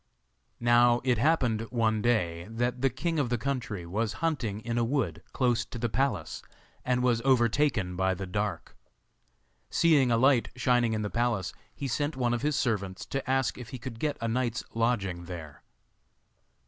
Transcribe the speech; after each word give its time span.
Now, 0.59 0.99
it 1.03 1.19
happened, 1.19 1.67
one 1.69 2.01
day, 2.01 2.47
that 2.49 2.81
the 2.81 2.89
king 2.89 3.19
of 3.19 3.29
the 3.29 3.37
country 3.37 3.85
was 3.85 4.13
hunting 4.13 4.59
in 4.61 4.79
a 4.79 4.83
wood 4.83 5.21
close 5.31 5.63
to 5.65 5.77
the 5.77 5.89
palace, 5.89 6.41
and 6.83 7.03
was 7.03 7.21
overtaken 7.23 7.95
by 7.95 8.15
the 8.15 8.25
dark. 8.25 8.75
Seeing 9.69 10.09
a 10.09 10.17
light 10.17 10.49
shining 10.55 10.93
in 10.93 11.03
the 11.03 11.11
palace 11.11 11.53
he 11.75 11.87
sent 11.87 12.17
one 12.17 12.33
of 12.33 12.41
his 12.41 12.55
servants 12.55 13.05
to 13.05 13.29
ask 13.29 13.59
if 13.59 13.69
he 13.69 13.77
could 13.77 13.99
get 13.99 14.17
a 14.19 14.27
night's 14.27 14.63
lodging 14.73 15.25
there. 15.25 15.61